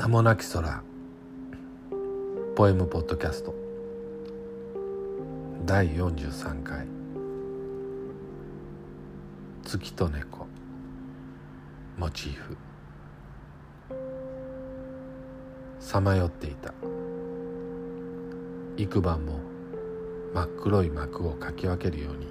[0.00, 0.82] 名もなき空。
[2.56, 3.54] ポエムポッドキャスト。
[5.66, 6.86] 第43回。
[9.62, 10.46] 月と猫。
[11.98, 12.56] モチーフ。
[15.78, 16.72] さまよっていた。
[18.78, 19.38] 幾晩も
[20.32, 22.26] 真っ黒い幕をかき分けるように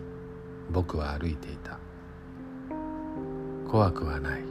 [0.71, 1.77] 僕は歩いていた。
[3.69, 4.41] 怖くはない。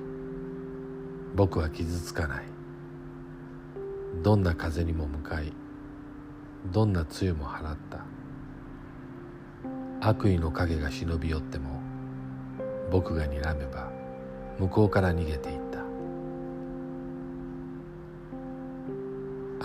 [1.34, 2.57] 僕は傷つかない。
[4.22, 5.52] どんな風にも向かい
[6.72, 8.04] どんな露も払った。
[10.00, 11.80] 悪意の影が忍び寄っても
[12.90, 13.90] 僕が睨めば
[14.58, 15.78] 向こうから逃げていった。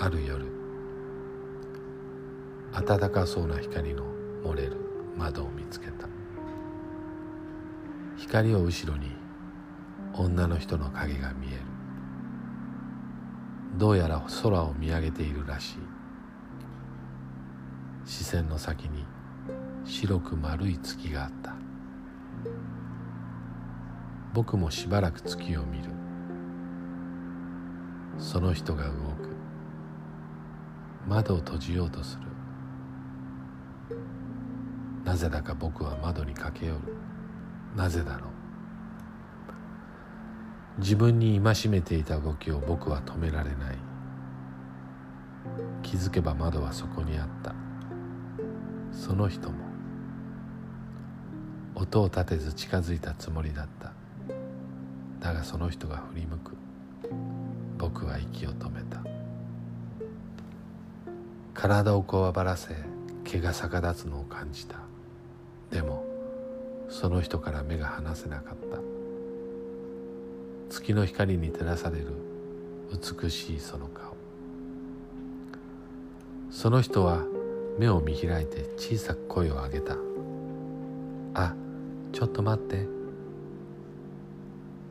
[0.06, 0.46] ある夜
[2.74, 4.04] 暖かそうな光の
[4.44, 4.78] 漏れる
[5.18, 6.08] 窓を見つけた。
[8.18, 9.12] 光を後ろに
[10.14, 11.73] 女の人の影が見える。
[13.76, 15.78] どうやら空を見上げているらしい。
[18.06, 19.06] 視線の先に
[19.86, 21.56] 白く丸い月があった。
[24.34, 25.90] 僕もしばらく月を見る。
[28.20, 29.36] その人が動く。
[31.08, 32.28] 窓を閉じようとする。
[35.04, 36.80] なぜだか僕は窓に駆け寄る。
[37.76, 38.33] なぜだろう。
[40.80, 43.78] 自分に戒めていた動きを僕は止められない。
[45.84, 47.54] 気づけば窓はそこにあった。
[48.92, 49.56] その人も
[51.76, 53.94] 音を立てず近づいたつもりだった。
[55.20, 56.58] だがその人が振り向く。
[57.78, 59.04] 僕は息を止めた。
[61.54, 62.76] 体をこわばらせ
[63.24, 64.78] 毛が逆立つのを感じた。
[65.70, 66.04] でも
[66.90, 68.93] その人から目が離せなかった。
[70.74, 72.08] 月の光に照らされる
[72.92, 74.16] 美しいその顔。
[76.50, 77.24] その人は
[77.78, 79.98] 目を見開いて小さく声を上げた
[81.36, 81.54] 「あ
[82.12, 82.88] ちょっと待って」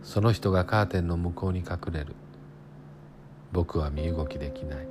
[0.04, 2.14] その人がカーテンの向こうに隠れる。
[3.52, 4.86] 僕は身動きできない。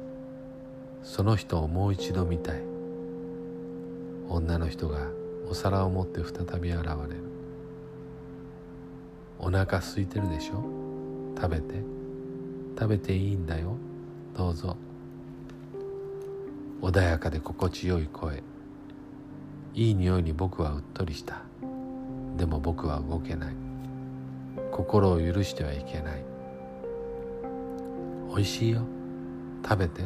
[1.04, 2.62] その人をもう一度見たい。
[4.28, 5.08] 女の人が
[5.50, 7.24] お皿を持って再び現れる。
[9.40, 10.81] お腹空いてるでしょ？
[11.36, 11.76] 食べて。
[12.78, 13.76] 食べていいんだよ。
[14.36, 14.76] どうぞ。
[16.82, 18.44] 穏やかで心地よい声。
[19.74, 21.42] いい匂いに僕はうっとりした。
[22.38, 23.56] でも僕は動けない。
[24.72, 26.24] 心を許してはいけない。
[28.30, 28.82] おいしいよ。
[29.64, 30.04] 食べて。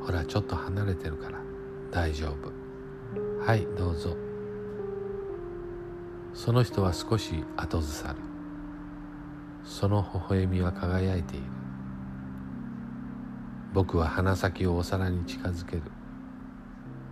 [0.00, 1.38] ほらちょっと離れてるから。
[1.90, 3.44] 大丈夫。
[3.44, 4.16] はいどうぞ。
[6.32, 8.31] その人は少し後ずさる。
[9.64, 11.46] その微笑みは輝いている。
[13.72, 15.82] 僕は鼻先をお皿に近づける。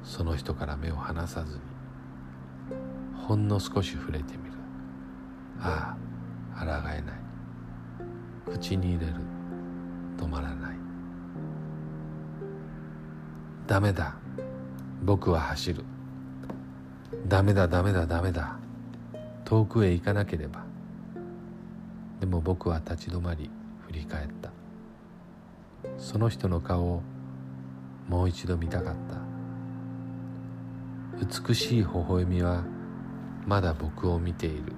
[0.03, 1.61] その人から目を離さずに。
[3.17, 4.53] ほんの少し触れてみる。
[5.61, 5.97] あ
[6.55, 7.21] あ抗えない。
[8.47, 9.15] 口に入れる。
[10.19, 10.77] 止まらない。
[13.67, 14.17] ダメだ。
[15.03, 15.85] 僕は走る。
[17.27, 18.59] ダメだダメだダメだ。
[19.45, 20.70] 遠くへ行かなければ。
[22.21, 23.51] でも僕は立ち止まり
[23.87, 24.51] 振り返った。
[25.99, 27.03] その人の顔を
[28.09, 29.31] もう一度見たかった。
[31.49, 32.65] 美しい微笑みは
[33.47, 34.75] まだ僕を見ている。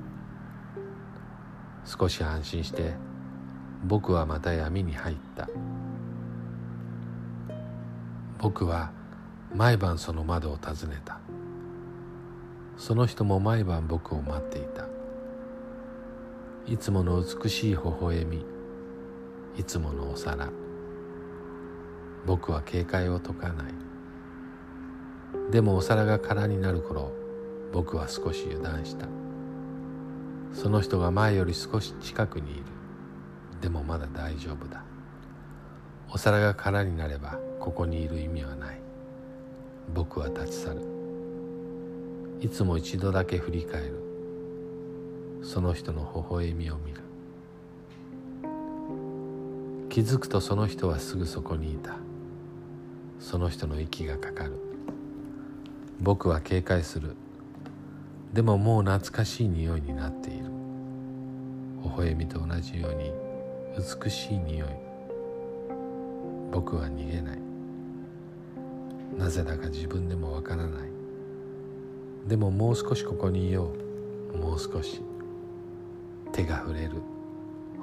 [1.84, 2.94] 少し安心して
[3.84, 5.48] 僕はまた闇に入った。
[8.38, 8.92] 僕は
[9.54, 11.18] 毎晩その窓を訪ねた。
[12.76, 14.91] その人も毎晩僕を待っていた。
[16.64, 18.46] いつもの美しい微笑み。
[19.58, 20.48] いつものお皿。
[22.24, 23.74] 僕は警戒を解かない。
[25.50, 27.10] でもお皿が空になる頃
[27.72, 29.06] 僕は少し油断した。
[30.52, 32.62] その人が前より少し近くにいる。
[33.60, 34.84] でもまだ大丈夫だ。
[36.12, 38.80] お皿が空になればここにいる意味はない。
[39.92, 40.82] 僕は立ち去る。
[42.40, 44.11] いつも一度だけ振り返る。
[45.42, 47.00] その人の微笑みを見る。
[49.90, 51.96] 気づくとその人はすぐそこにいた。
[53.18, 54.52] その人の息がかかる。
[56.00, 57.16] 僕は警戒する。
[58.32, 60.46] でももう懐かしい匂いになっている。
[61.84, 63.12] 微笑みと同じように
[63.76, 64.68] 美しい匂い。
[66.52, 67.38] 僕は逃げない。
[69.18, 70.88] なぜだか自分でもわからない。
[72.26, 73.72] でももう少しここにいよ
[74.34, 74.36] う。
[74.38, 75.02] もう少し。
[76.32, 76.92] 手が触れる。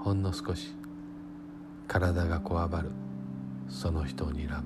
[0.04, 0.76] ほんの少し。
[1.88, 2.90] 体がこわばる。
[3.70, 4.64] その人を睨む。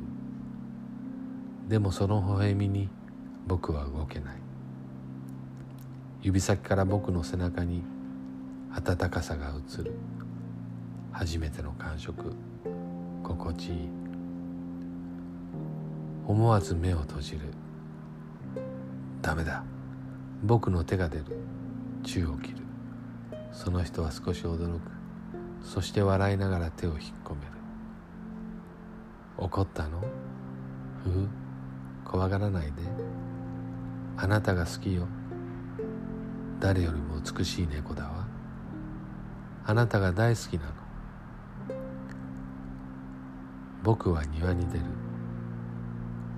[1.68, 2.89] でもその微笑みに
[3.45, 4.38] 僕は動けない。
[6.21, 7.83] 指先から僕の背中に
[8.74, 9.94] 温かさが映る。
[11.12, 12.33] 初めての感触。
[13.21, 13.89] 心地いい。
[16.25, 17.39] 思わず目を閉じる。
[19.21, 19.63] ダメだ。
[20.41, 21.25] 僕の手が出る。
[22.03, 22.62] 宙を切る。
[23.53, 24.91] その人は少し驚く。
[25.63, 27.51] そして笑いながら手を引っ込める。
[29.38, 30.01] 怒ったの？
[31.03, 31.29] ふう？
[32.03, 32.71] 怖がらないで。
[34.17, 35.07] あなたが好きよ。
[36.59, 38.27] 誰よりも美しい猫だわ。
[39.65, 40.73] あなたが大好きなの。
[43.83, 44.85] 僕は庭に出る。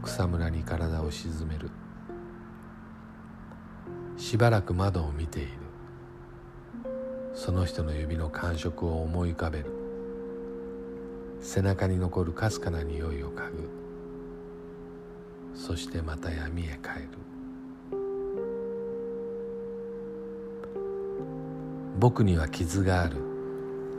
[0.03, 1.71] 草むらに体を沈める。
[4.17, 5.64] しばらく窓を見ている。
[7.35, 9.65] その人の指の感触を思い浮かべる。
[11.41, 13.69] 背中に残るかすかな匂いを嗅ぐ。
[15.53, 17.09] そしてまた闇へ帰る。
[21.99, 23.17] 僕には傷がある。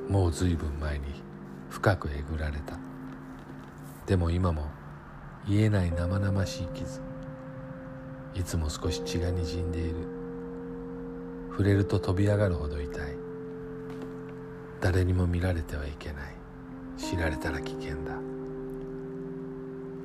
[0.08, 1.04] もうずいぶん前に
[1.68, 2.78] 深くえぐられた。
[4.06, 4.66] でも今も
[5.46, 7.00] 癒えない生々しい傷。
[8.34, 9.94] いつも少し血がにじんでいる。
[11.50, 13.15] 触れると飛び上がるほど痛い。
[14.86, 16.34] 誰にも見られてはいけない。
[16.96, 18.12] 知られたら危険だ。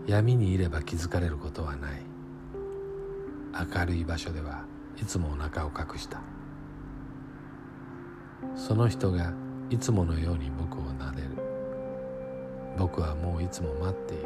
[0.08, 2.02] 闇にいれば気づかれることはない。
[3.76, 4.66] 明るい場所では
[5.00, 6.20] いつもお腹を隠した。
[8.56, 9.32] その人が
[9.70, 11.30] いつものように僕を撫でる。
[12.76, 14.24] 僕はもういつも待っている。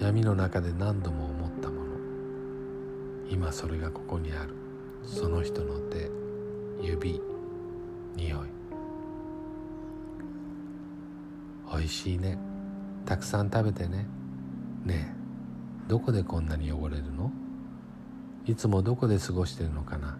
[0.00, 1.90] 闇の中で何度も思ったもの。
[3.28, 4.54] 今それがここにある。
[5.04, 6.10] その人の手
[6.80, 7.20] 指
[8.16, 8.51] 匂い。
[11.82, 12.38] おいしいね。
[13.06, 14.06] たくさん食べてね。
[14.84, 15.14] ねえ
[15.88, 17.32] どこでこんなに汚れるの？
[18.46, 20.16] いつもどこで過ごしてるのかな？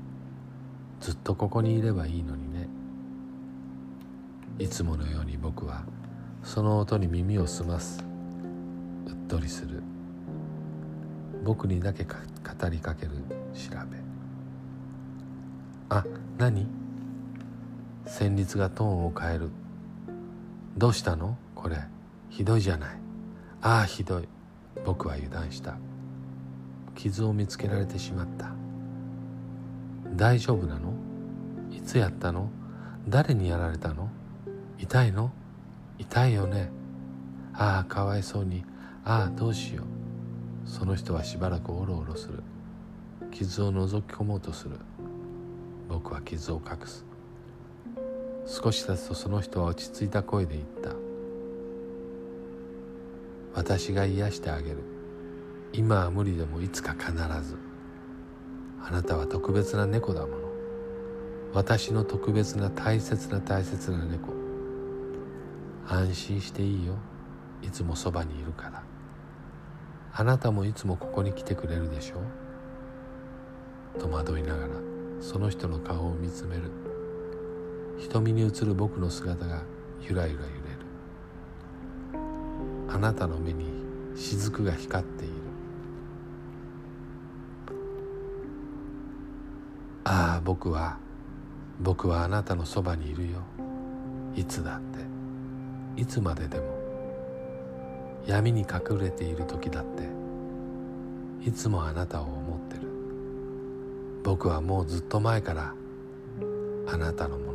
[0.99, 2.69] ずっとここにいればいいのにね。
[4.59, 5.85] いつものように僕は
[6.43, 8.05] その音に耳を澄ます。
[9.07, 9.85] うっとりする。
[11.45, 12.11] 僕にだけ語
[12.71, 13.13] りかける
[13.55, 13.99] 調べ。
[15.91, 16.05] あ
[16.39, 16.67] 何？
[18.05, 19.51] 旋律がトーンを変える。
[20.77, 21.37] どうしたの？
[21.55, 21.77] これ。
[22.31, 22.97] ひどいじゃない。
[23.61, 24.29] ああひどい。
[24.85, 25.77] 僕は油断した。
[26.95, 28.53] 傷を見つけられてしまった。
[30.17, 30.95] 大丈夫なの？
[31.71, 32.49] いつやったの？
[33.09, 34.09] 誰にやられたの？
[34.79, 35.31] 痛いの？
[35.99, 36.71] 痛いよね。
[37.55, 38.65] ああかわいそうに。
[39.05, 39.87] ああどうしよう。
[40.69, 42.43] その人はしばらくおろおろする。
[43.31, 44.79] 傷を覗き込もうとする。
[45.89, 47.05] 僕は傷を隠す。
[48.47, 50.95] 少し経つとその人は落ち着いた声で言った。
[53.55, 54.79] 私が癒してあげる。
[55.73, 57.13] 今は無理でもいつか必
[57.43, 57.57] ず。
[58.83, 60.37] あなたは特別な猫だもの。
[61.55, 64.33] 私の特別な大切な大切な猫。
[65.87, 66.95] 安心していいよ。
[67.63, 68.83] いつもそばにいるから。
[70.15, 72.17] あなたもいつもここに来てくれるでしょ
[73.97, 74.01] う。
[74.01, 74.75] 戸惑いながら
[75.21, 76.92] その人の顔を見つめる。
[77.99, 79.63] 瞳に映る僕の姿が
[80.01, 80.53] ゆらゆら揺れる。
[82.89, 83.67] あなたの目に
[84.15, 85.35] 雫が光っている。
[90.05, 90.99] ああ僕は
[91.81, 93.39] 僕はあなたのそばにいるよ。
[94.35, 94.99] いつだって。
[96.01, 96.65] いつまででも。
[98.27, 100.03] 闇に隠れている時だって。
[101.49, 102.83] いつもあなたを思ってる。
[104.23, 105.75] 僕はもうずっと前から
[106.87, 107.52] あなたのもの。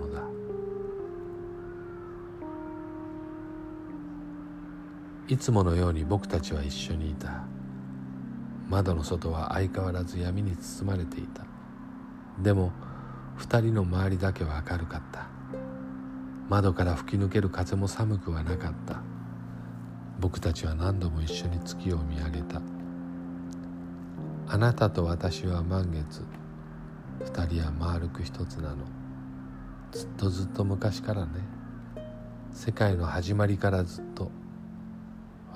[5.30, 7.44] いつものように僕たちは一緒にいた。
[8.70, 11.46] 窓の外は相変わらず闇に包まれていた。
[12.42, 12.72] でも
[13.36, 15.28] 二人の周りだけは明るかった。
[16.48, 19.02] 窓から吹き抜ける風も寒くはなかった。
[20.18, 22.62] 僕たちは何度も一緒に月を見上げた。
[24.48, 26.24] あなたと私は満月。
[27.20, 28.78] 二人は丸く一つなの。
[29.92, 31.32] ずっとずっと昔からね。
[32.54, 34.32] 世界の始まりからずっと。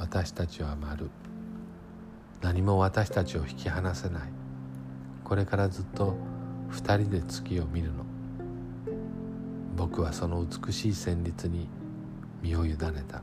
[0.01, 1.11] 私たちは丸
[2.41, 4.23] 何も私たちを引き離せない。
[5.23, 6.15] これからずっと
[6.69, 8.03] 二人で月を見るの。
[9.77, 11.69] 僕はその美しい旋律に
[12.41, 12.77] 身を委ね
[13.07, 13.21] た。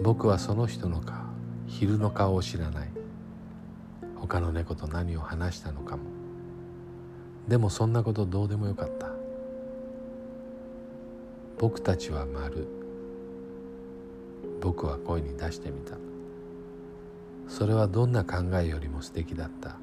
[0.00, 1.18] 僕はその人の顔
[1.66, 2.88] 昼の顔を知らない。
[4.16, 6.04] 他の猫と何を話したのかも。
[7.46, 9.17] でもそんなことどうでもよかった。
[11.58, 12.68] 僕たちは丸。
[14.60, 15.96] 僕は声に出してみた。
[17.48, 19.76] それはどんな考えよりも素敵だった。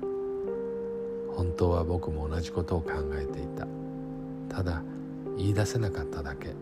[1.36, 3.68] 本当は僕も同じことを考えていた。
[4.48, 4.84] ただ
[5.38, 6.54] 言い出せなかっただけ。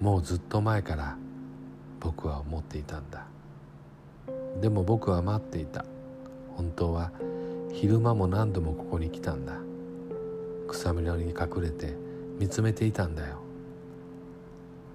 [0.00, 1.16] もうずっと前から
[2.00, 3.26] 僕は思っていたんだ。
[4.60, 5.84] でも僕は待っていた。
[6.56, 7.12] 本当は
[7.72, 9.60] 昼間も何度もここに来たんだ。
[10.66, 11.94] 草むらに隠れて
[12.40, 13.41] 見つめていたんだよ。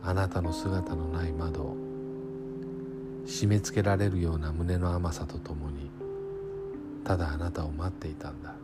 [0.07, 1.75] あなたの姿のない窓
[3.25, 5.91] 締め付けられるような胸の甘さとともに
[7.03, 8.55] ただあなたを待っていたんだ。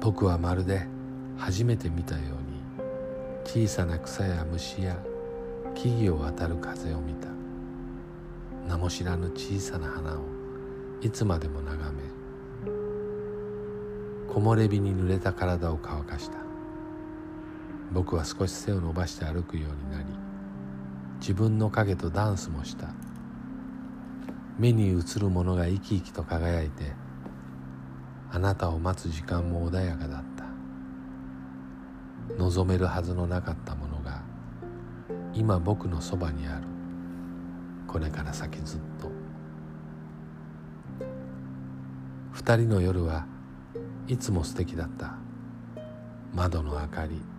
[0.00, 0.84] 僕はまるで
[1.38, 4.98] 初めて見たように小さな草や虫や
[5.76, 7.28] 木々を渡る風を見た。
[8.66, 10.24] 名も知らぬ小さな花を
[11.02, 12.02] いつまでも眺め
[14.28, 16.51] 木漏れ日に濡れた体を乾かした。
[17.92, 20.06] 僕は少し背を伸ばして歩くようになり
[21.20, 22.88] 自分の影とダンスもした。
[24.58, 26.92] 目に映るものが生き生きと輝いて
[28.30, 30.44] あなたを待つ時間も穏やかだった。
[32.38, 34.22] 望めるはずのなかったものが
[35.34, 36.66] 今僕のそばにある。
[37.86, 39.10] これから先ずっと。
[42.32, 43.26] 二人の夜は
[44.06, 45.14] いつも素敵だった。
[46.34, 47.31] 窓の明かり。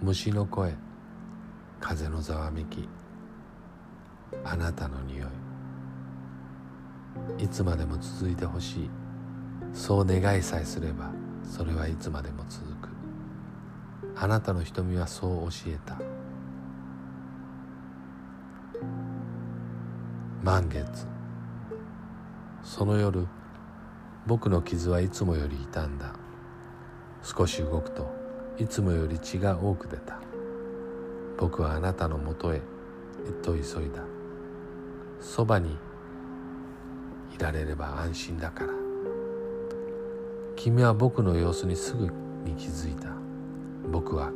[0.00, 0.76] 虫の声
[1.80, 2.88] 風のざわめき
[4.44, 5.26] あなたの匂い。
[7.44, 8.90] いつまでも続いてほしい。
[9.74, 11.10] そう願いさえすれば
[11.42, 12.90] それはいつまでも続く。
[14.14, 15.98] あなたの瞳はそう教えた。
[20.44, 21.08] 満月。
[22.62, 23.26] その夜
[24.28, 26.14] 僕の傷はいつもより痛んだ。
[27.24, 28.16] 少し動くと
[28.58, 30.18] いつもより血が多く出た。
[31.38, 32.60] 僕はあなたのもとへ
[33.42, 33.62] と急い
[33.94, 34.02] だ。
[35.20, 35.76] そばに
[37.36, 38.70] いられれば安心だから。
[40.56, 42.06] 君は僕の様子にすぐ
[42.44, 43.10] に気づいた。
[43.90, 44.32] 僕は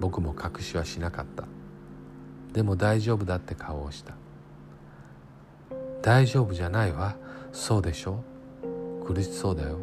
[0.00, 1.44] 僕も隠しはしなかった。
[2.52, 4.14] でも大丈夫だって顔をした。
[6.02, 7.14] 大丈夫じゃないわ。
[7.52, 8.24] そうでしょ。
[9.06, 9.78] 苦しそうだよ。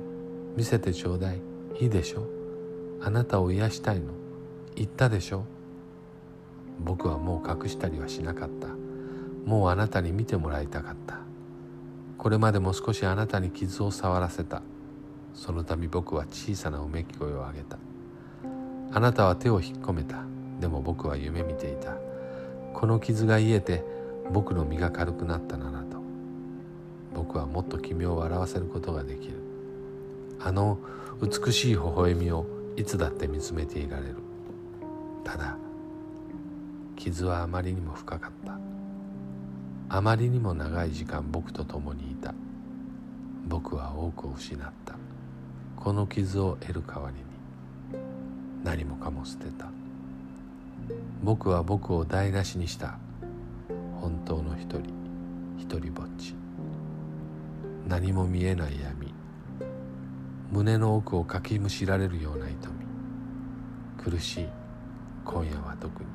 [0.58, 1.41] 見せてちょうだい。
[1.79, 2.37] いいでしょ。
[3.01, 4.13] あなたを癒したいの。
[4.75, 5.46] 言ったでしょ？
[6.80, 8.68] 僕はもう隠したりはしなかった。
[9.46, 11.20] もうあなたに見てもらいたかった。
[12.18, 14.62] これまでも少しあなたに傷を触らせた。
[15.34, 17.77] その度僕は小さなうめき声を上げた。
[18.92, 20.24] あなたは手を引っ込めた。
[20.60, 21.96] でも僕は夢見ていた。
[22.74, 23.84] この傷が癒えて
[24.32, 25.98] 僕の身が軽くなったならと。
[27.13, 29.36] 僕はもっと君を笑わせることができる。
[30.39, 30.77] あの
[31.22, 32.46] 美しい微笑みを
[32.78, 34.18] いつだって見つめていられる。
[35.24, 35.58] ただ
[36.96, 38.60] 傷はあまりにも深かった。
[39.90, 42.36] あまりにも長い時間僕と共にいた。
[43.48, 44.96] 僕は多くを失った。
[45.76, 47.22] この傷を得る代わりに
[48.64, 49.70] 何もかも捨てた。
[51.24, 53.00] 僕は僕を台無しにした。
[54.00, 54.82] 本当の一人
[55.58, 56.36] 一人ぼっち。
[57.88, 59.17] 何も見えない闇。
[60.50, 62.86] 胸の奥をかきむしられるような痛み。
[64.01, 64.48] 苦しい。
[65.25, 66.10] 今夜は特に。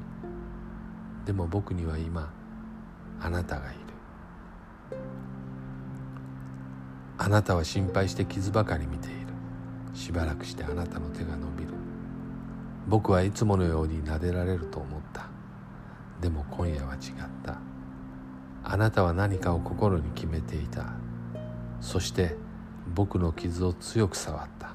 [1.27, 2.33] でも僕には今
[3.21, 3.81] あなたがいる。
[7.19, 9.27] あなたは心配して傷ばかり見ている。
[9.93, 11.75] しばらくしてあなたの手が伸びる。
[12.89, 15.27] 僕はいつものように撫でられると思った。
[16.23, 17.01] でも今夜は違っ
[17.43, 17.59] た。
[18.65, 20.87] あなたは何かを心に決めていた。
[21.81, 22.37] そして
[22.87, 24.73] 僕の傷を強く触った。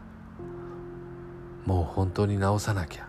[1.65, 3.07] もう本当に治さなきゃ。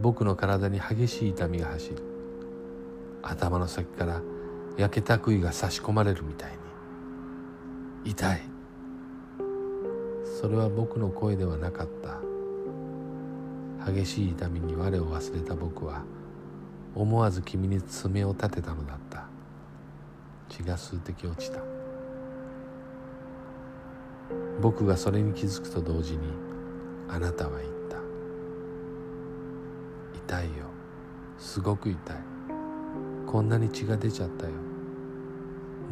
[0.00, 2.02] 僕の体に激しい痛みが走る
[3.22, 4.22] 頭の先から
[4.76, 6.52] 焼けた杭が差し込まれるみたい
[8.04, 8.10] に。
[8.12, 8.42] 痛い。
[10.40, 13.92] それは僕の声ではなかった。
[13.92, 16.04] 激しい痛みに我を忘れた僕は
[16.94, 19.26] 思わず君に爪を立てたのだった。
[20.48, 21.71] 血が数滴落ちた。
[24.62, 26.20] 僕がそれに気づくと同時に
[27.08, 27.96] あなたは言った。
[30.36, 30.66] 痛いよ。
[31.36, 32.16] すごく痛い。
[33.26, 34.52] こんなに血が出ちゃったよ。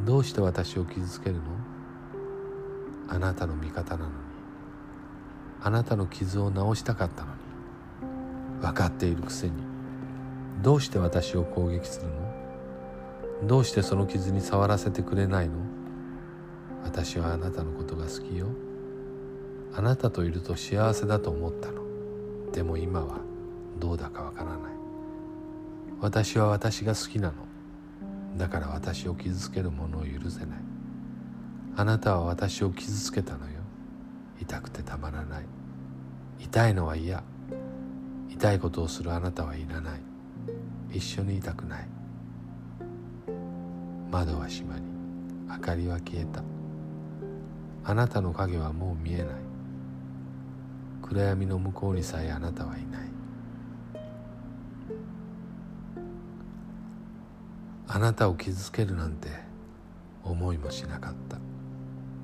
[0.06, 1.42] どうして私を傷つけるの？
[3.08, 4.14] あなたの味方なのに。
[5.60, 7.40] あなたの傷を治したかったのに。
[8.62, 9.54] 分かっているくせに。
[10.62, 13.48] どうして私を攻撃するの？
[13.48, 15.56] どうしてその傷に触らせてくれないの？
[16.84, 18.46] 私はあなたのことが好きよ。
[19.72, 21.82] あなたといると幸せだと思ったの。
[22.52, 23.18] でも今は
[23.78, 24.58] どうだかわからない。
[26.00, 27.34] 私は私が好きなの。
[28.36, 30.58] だから私を傷つける者を許せない。
[31.76, 33.60] あなたは私を傷つけたのよ。
[34.40, 35.44] 痛くてたまらない。
[36.40, 37.22] 痛いのは嫌。
[38.30, 40.00] 痛いことをするあなたはいらない。
[40.90, 41.88] 一緒にいたくない。
[44.10, 44.82] 窓は閉まり
[45.48, 46.42] 明かりは消えた。
[47.84, 49.26] あなたの影はもう見えない。
[51.02, 53.10] 暗闇の向こうにさえあなたはいない。
[57.88, 59.28] あなたを傷つけるなんて
[60.22, 61.38] 思いもしなかった。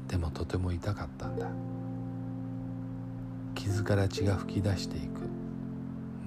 [0.06, 1.48] でもとても痛かったんだ。
[3.56, 5.22] 傷から血が噴き出していく。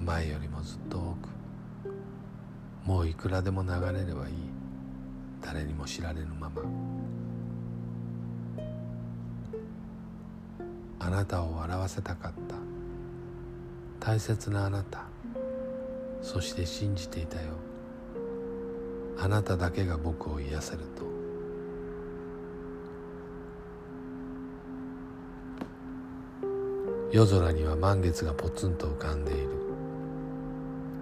[0.04, 1.28] 前よりもずっと多く。
[2.84, 4.34] もういくらでも流れればいい。
[5.40, 6.62] 誰にも知られぬまま。
[11.10, 12.54] あなたを笑わせたかった。
[13.98, 15.06] 大切なあなた。
[16.22, 17.48] そして信じていたよ。
[19.18, 21.02] あなただけが僕を癒せると。
[27.10, 29.48] 夜空には満月がポツンと浮かんでいる。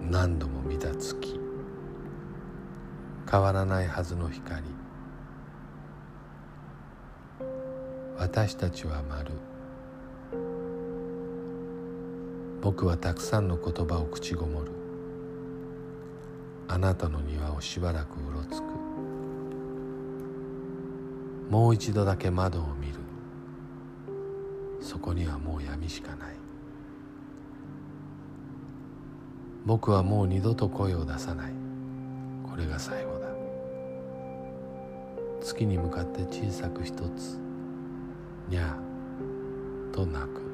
[0.09, 1.39] 何度も見た月。
[3.29, 4.63] 変わらないはずの光。
[8.17, 9.33] 私たちは丸。
[12.61, 14.71] 僕はたくさんの言葉を口ごもる。
[16.67, 18.65] あなたの庭をしばらくうろつく。
[21.49, 22.93] もう一度だけ窓を見る。
[24.81, 26.35] そこにはもう闇しかない。
[29.65, 31.53] 僕はもう二度と声を出さない。
[32.49, 33.29] これが最後だ。
[35.41, 37.39] 月に向かって小さく一つ
[38.49, 40.48] にゃーと鳴く。